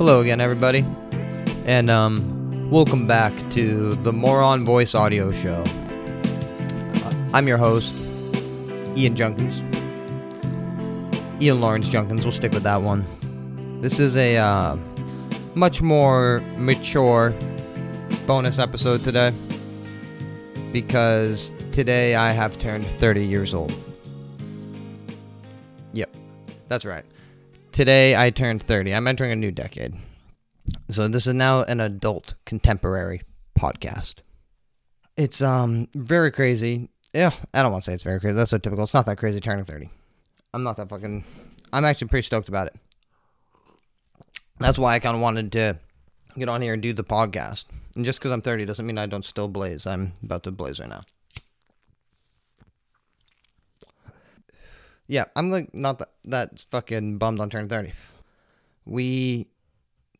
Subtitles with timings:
[0.00, 0.82] Hello again, everybody,
[1.66, 5.62] and um, welcome back to the More On Voice Audio Show.
[7.04, 7.94] Uh, I'm your host,
[8.96, 9.60] Ian Junkins.
[11.42, 12.24] Ian Lawrence Junkins.
[12.24, 13.04] We'll stick with that one.
[13.82, 14.78] This is a uh,
[15.54, 17.34] much more mature
[18.26, 19.34] bonus episode today
[20.72, 23.74] because today I have turned 30 years old.
[25.92, 26.16] Yep,
[26.68, 27.04] that's right.
[27.72, 28.94] Today I turned 30.
[28.94, 29.94] I'm entering a new decade.
[30.88, 33.22] So this is now an adult contemporary
[33.58, 34.16] podcast.
[35.16, 36.88] It's um very crazy.
[37.14, 38.34] Yeah, I don't want to say it's very crazy.
[38.36, 38.84] That's so typical.
[38.84, 39.88] It's not that crazy turning 30.
[40.52, 41.24] I'm not that fucking
[41.72, 42.76] I'm actually pretty stoked about it.
[44.58, 45.78] That's why I kind of wanted to
[46.36, 47.66] get on here and do the podcast.
[47.94, 49.86] And just because I'm 30 doesn't mean I don't still blaze.
[49.86, 51.02] I'm about to blaze right now.
[55.10, 57.92] Yeah, I'm like not that that fucking bummed on turning 30.
[58.86, 59.48] We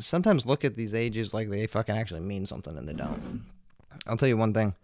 [0.00, 3.44] sometimes look at these ages like they fucking actually mean something and they don't.
[4.06, 4.74] I'll tell you one thing.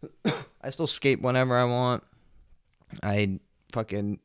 [0.60, 2.04] I still skate whenever I want.
[3.02, 3.40] I
[3.72, 4.18] fucking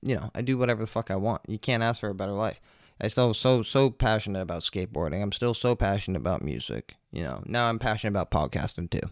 [0.00, 1.42] you know, I do whatever the fuck I want.
[1.48, 2.60] You can't ask for a better life.
[3.00, 5.24] I still so so passionate about skateboarding.
[5.24, 6.94] I'm still so passionate about music.
[7.10, 9.10] You know, now I'm passionate about podcasting too.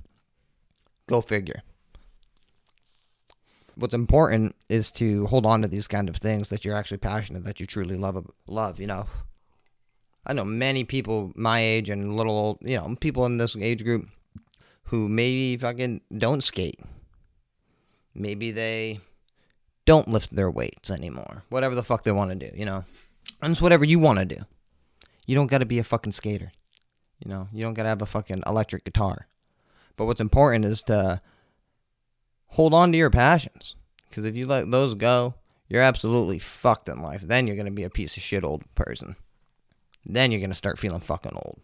[1.08, 1.64] Go figure.
[3.79, 7.45] What's important is to hold on to these kind of things that you're actually passionate,
[7.45, 8.29] that you truly love.
[8.48, 9.07] Love, you know.
[10.27, 14.09] I know many people my age and little, you know, people in this age group
[14.83, 16.81] who maybe fucking don't skate.
[18.15, 18.99] Maybe they
[19.84, 21.45] don't lift their weights anymore.
[21.49, 22.84] Whatever the fuck they want to do, you know.
[23.41, 24.43] And it's whatever you want to do.
[25.25, 26.51] You don't got to be a fucking skater.
[27.25, 29.29] You know, you don't got to have a fucking electric guitar.
[29.97, 31.21] But what's important is to
[32.48, 33.77] hold on to your passions.
[34.08, 35.34] Because if you let those go,
[35.68, 37.22] you're absolutely fucked in life.
[37.22, 39.16] Then you're going to be a piece of shit old person.
[40.04, 41.60] Then you're going to start feeling fucking old.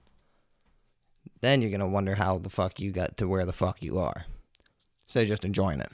[1.40, 3.98] Then you're going to wonder how the fuck you got to where the fuck you
[3.98, 4.26] are.
[5.06, 5.92] So just enjoying it.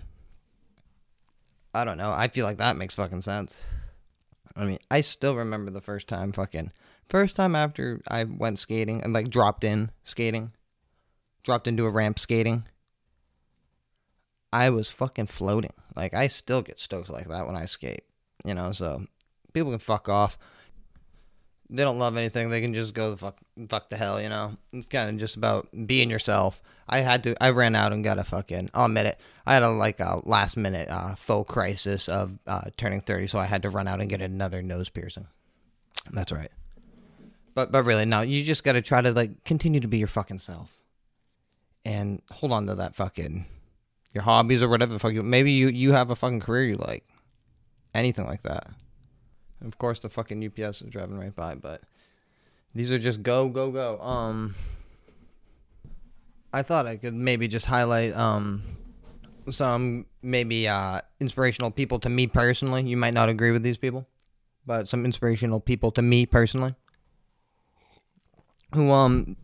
[1.73, 2.11] I don't know.
[2.11, 3.57] I feel like that makes fucking sense.
[4.57, 6.73] I mean, I still remember the first time fucking
[7.07, 10.53] first time after I went skating and like dropped in skating.
[11.43, 12.65] Dropped into a ramp skating.
[14.53, 15.73] I was fucking floating.
[15.97, 18.05] Like I still get stoked like that when I skate.
[18.45, 19.05] You know, so
[19.53, 20.39] people can fuck off.
[21.69, 22.51] They don't love anything.
[22.51, 23.39] They can just go the fuck
[23.69, 24.57] fuck the hell, you know.
[24.73, 26.63] It's kind of just about being yourself.
[26.89, 29.21] I had to I ran out and got a fucking I'll admit it.
[29.47, 33.39] I had a like a last minute uh, faux crisis of uh, turning 30, so
[33.39, 35.29] I had to run out and get another nose piercing.
[36.11, 36.51] That's right.
[37.55, 40.09] But but really, no, you just got to try to like continue to be your
[40.09, 40.77] fucking self.
[41.85, 43.47] And hold on to that fucking
[44.13, 46.77] your hobbies or whatever the fuck you maybe you you have a fucking career you
[46.77, 47.05] like.
[47.95, 48.69] Anything like that.
[49.65, 51.83] Of course the fucking UPS is driving right by but
[52.75, 54.01] these are just go go go.
[54.01, 54.55] Um
[56.53, 58.61] i thought i could maybe just highlight um
[59.51, 62.83] some maybe uh inspirational people to me personally.
[62.83, 64.07] You might not agree with these people
[64.67, 66.75] but some inspirational people to me personally
[68.75, 69.37] who um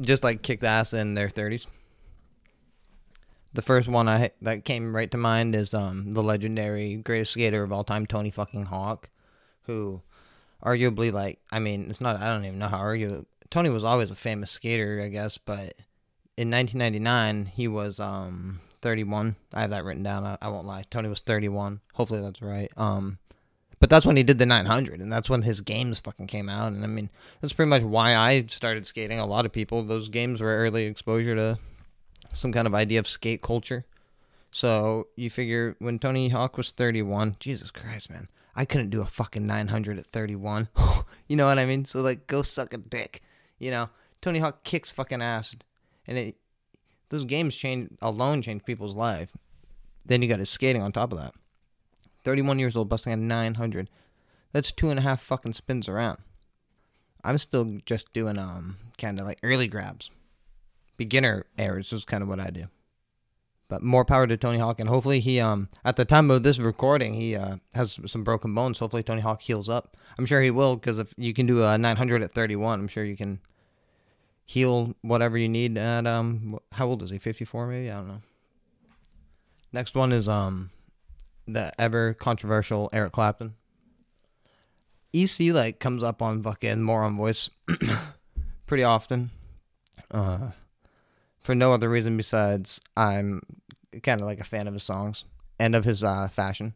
[0.00, 1.66] just like kicked ass in their 30s
[3.54, 7.62] the first one I that came right to mind is um the legendary greatest skater
[7.62, 9.10] of all time, Tony fucking Hawk,
[9.62, 10.02] who
[10.62, 14.10] arguably like I mean it's not I don't even know how argue Tony was always
[14.10, 15.74] a famous skater I guess, but
[16.36, 19.36] in 1999 he was um 31.
[19.54, 20.24] I have that written down.
[20.24, 20.84] I, I won't lie.
[20.90, 21.80] Tony was 31.
[21.94, 22.70] Hopefully that's right.
[22.76, 23.18] Um,
[23.78, 26.72] but that's when he did the 900, and that's when his games fucking came out.
[26.72, 27.10] And I mean
[27.40, 29.18] that's pretty much why I started skating.
[29.18, 31.58] A lot of people those games were early exposure to
[32.32, 33.84] some kind of idea of skate culture.
[34.50, 39.06] So you figure when Tony Hawk was 31, Jesus Christ, man, I couldn't do a
[39.06, 40.68] fucking 900 at 31.
[41.28, 41.84] you know what I mean?
[41.84, 43.22] So like, go suck a dick.
[43.58, 43.88] You know,
[44.20, 45.56] Tony Hawk kicks fucking ass,
[46.06, 46.36] and it
[47.08, 49.32] those games change alone change people's life.
[50.04, 51.34] Then you got his skating on top of that.
[52.24, 53.88] 31 years old, busting a 900.
[54.52, 56.18] That's two and a half fucking spins around.
[57.24, 60.10] I'm still just doing um kind of like early grabs
[61.02, 62.66] beginner errors is kind of what I do.
[63.68, 66.60] But more power to Tony Hawk, and hopefully he um at the time of this
[66.60, 68.78] recording he uh, has some broken bones.
[68.78, 69.96] Hopefully Tony Hawk heals up.
[70.16, 73.04] I'm sure he will because if you can do a 900 at 31, I'm sure
[73.04, 73.40] you can
[74.44, 77.18] heal whatever you need at um how old is he?
[77.18, 78.22] 54 maybe I don't know.
[79.72, 80.70] Next one is um
[81.48, 83.54] the ever controversial Eric Clapton.
[85.12, 87.50] EC like comes up on fucking More On Voice
[88.66, 89.30] pretty often.
[90.10, 90.50] Uh
[91.42, 93.42] for no other reason besides I'm
[94.02, 95.24] kind of like a fan of his songs
[95.58, 96.74] and of his uh, fashion.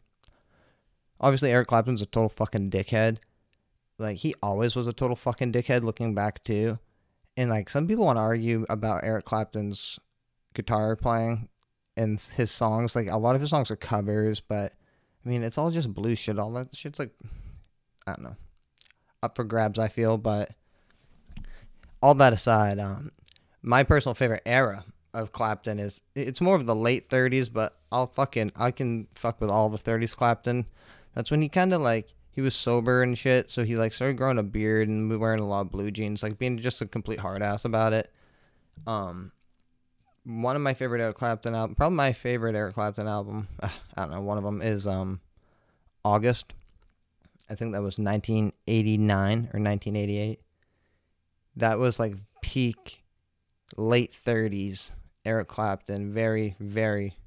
[1.19, 3.17] Obviously, Eric Clapton's a total fucking dickhead,
[3.97, 6.77] like he always was a total fucking dickhead looking back too.
[7.35, 9.99] And like some people want to argue about Eric Clapton's
[10.53, 11.49] guitar playing
[11.95, 12.95] and his songs.
[12.95, 14.73] Like a lot of his songs are covers, but
[15.25, 16.37] I mean it's all just blue shit.
[16.37, 17.11] All that shit's like
[18.05, 18.35] I don't know.
[19.23, 20.51] Up for grabs I feel, but
[22.01, 23.11] all that aside, um
[23.61, 28.07] my personal favorite era of Clapton is it's more of the late 30s, but I'll
[28.07, 30.65] fucking I can fuck with all the 30s Clapton.
[31.15, 34.17] That's when he kind of like he was sober and shit, so he like started
[34.17, 37.19] growing a beard and wearing a lot of blue jeans, like being just a complete
[37.19, 38.11] hard ass about it.
[38.85, 39.31] Um,
[40.23, 43.47] one of my favorite Eric Clapton album, probably my favorite Eric Clapton album.
[43.59, 45.19] Uh, I don't know, one of them is um,
[46.05, 46.53] August.
[47.49, 50.39] I think that was 1989 or 1988.
[51.55, 52.13] That was like
[52.43, 53.01] peak
[53.75, 54.91] late 30s
[55.25, 56.13] Eric Clapton.
[56.13, 57.17] Very, very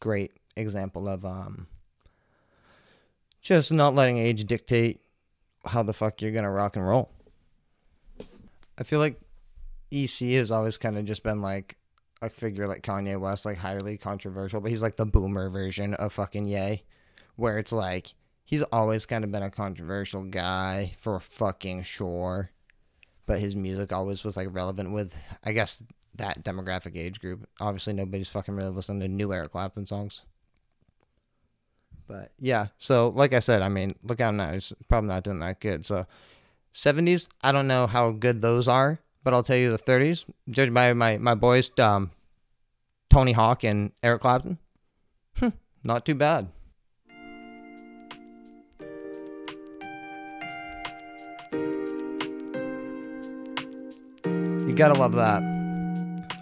[0.00, 1.66] great example of um
[3.42, 5.00] just not letting age dictate
[5.64, 7.10] how the fuck you're gonna rock and roll.
[8.78, 9.20] I feel like
[9.92, 11.76] EC has always kind of just been like
[12.22, 16.12] a figure like Kanye West, like highly controversial, but he's like the boomer version of
[16.12, 16.82] fucking Ye,
[17.36, 18.14] where it's like
[18.44, 22.50] he's always kind of been a controversial guy for fucking sure,
[23.26, 25.82] but his music always was like relevant with, I guess,
[26.14, 27.48] that demographic age group.
[27.60, 30.22] Obviously, nobody's fucking really listening to new Eric Clapton songs.
[32.06, 34.52] But yeah, so like I said, I mean, look out now.
[34.52, 35.84] He's probably not doing that good.
[35.84, 36.06] So
[36.72, 40.72] 70s, I don't know how good those are, but I'll tell you the 30s, judged
[40.72, 42.12] by my, my boys, um,
[43.10, 44.58] Tony Hawk and Eric Clapton,
[45.38, 45.48] hmm,
[45.82, 46.48] not too bad.
[54.76, 55.40] Gotta love that.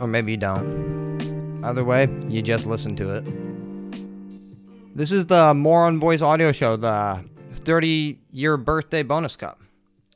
[0.00, 1.62] Or maybe you don't.
[1.62, 3.24] Either way, you just listen to it.
[4.96, 9.60] This is the Moron Boys audio show, the 30 year birthday bonus cup.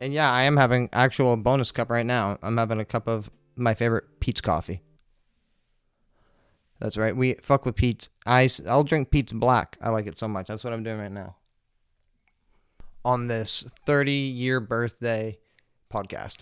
[0.01, 2.41] And yeah, I am having actual bonus cup right now.
[2.43, 4.83] I'm having a cup of my favorite Peet's coffee.
[6.81, 7.17] That's right.
[7.17, 8.11] We fuck with Peet's.
[8.27, 9.79] I, I'll drink Peet's black.
[9.81, 10.49] I like it so much.
[10.49, 11.37] That's what I'm doing right now.
[13.05, 15.39] On this 30 year birthday
[15.95, 16.39] podcast.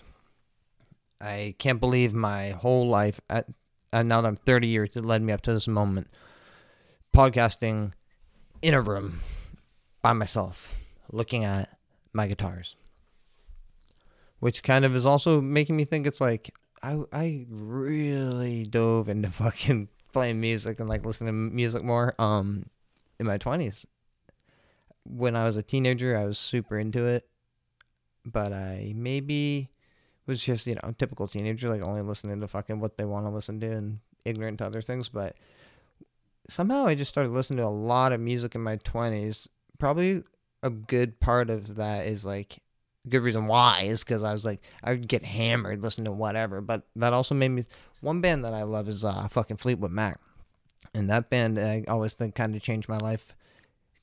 [1.19, 3.47] I can't believe my whole life, at,
[3.91, 6.07] and now that I'm 30 years, it led me up to this moment.
[7.15, 7.93] Podcasting
[8.61, 9.21] in a room
[10.01, 10.75] by myself
[11.11, 11.69] looking at
[12.13, 12.75] my guitars.
[14.39, 16.53] Which kind of is also making me think it's like
[16.83, 22.65] I I really dove into fucking playing music and like listening to music more um
[23.19, 23.85] in my 20s.
[25.03, 27.27] When I was a teenager, I was super into it,
[28.25, 29.71] but I maybe
[30.27, 33.31] was just, you know, typical teenager like only listening to fucking what they want to
[33.31, 35.35] listen to and ignorant to other things, but
[36.49, 39.47] somehow I just started listening to a lot of music in my 20s.
[39.79, 40.23] Probably
[40.63, 42.59] a good part of that is like
[43.07, 46.61] good reason why is because I was like I would get hammered listening to whatever,
[46.61, 47.63] but that also made me
[48.01, 50.19] one band that I love is uh fucking Fleetwood Mac,
[50.93, 53.33] and that band I always think kind of changed my life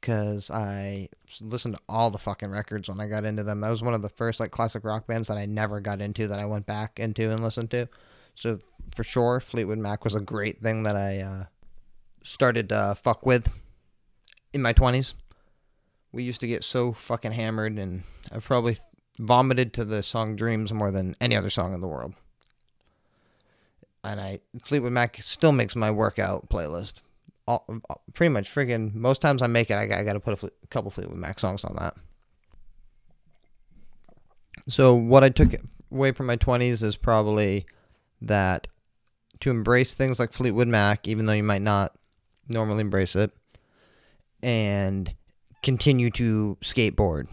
[0.05, 1.09] because I
[1.41, 3.63] listened to all the fucking records when I got into them.
[3.63, 6.29] That was one of the first like classic rock bands that I never got into
[6.29, 7.89] that I went back into and listened to.
[8.35, 8.59] So
[8.95, 11.45] for sure, Fleetwood Mac was a great thing that I uh,
[12.23, 13.51] started to fuck with
[14.53, 15.15] in my 20s.
[16.13, 18.77] We used to get so fucking hammered, and I've probably
[19.19, 22.13] vomited to the song Dreams more than any other song in the world.
[24.05, 26.97] And I Fleetwood Mac still makes my workout playlist.
[27.47, 27.67] All,
[28.15, 30.49] pretty much friggin' most times I make it, I, I got to put a fle-
[30.71, 31.95] couple Fleetwood Mac songs on that.
[34.69, 35.55] So what I took
[35.91, 37.67] away from my 20s is probably
[38.23, 38.69] that
[39.41, 41.93] to embrace things like Fleetwood Mac, even though you might not
[42.49, 43.31] normally embrace it,
[44.43, 45.15] and
[45.63, 47.27] continue to skateboard.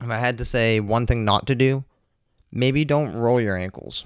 [0.00, 1.84] If I had to say one thing not to do,
[2.52, 4.04] maybe don't roll your ankles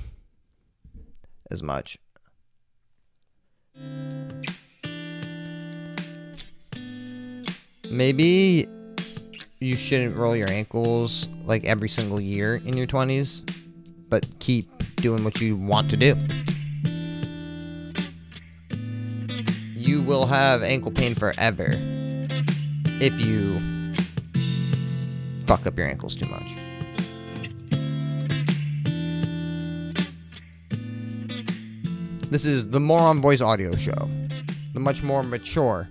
[1.51, 1.99] as much.
[7.91, 8.69] Maybe
[9.59, 13.43] you shouldn't roll your ankles like every single year in your 20s,
[14.09, 16.15] but keep doing what you want to do.
[19.91, 21.73] you will have ankle pain forever
[23.01, 23.59] if you
[25.47, 26.55] fuck up your ankles too much.
[32.31, 34.09] This is the Moron Boys audio show,
[34.75, 35.89] the much more mature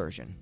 [0.00, 0.39] version.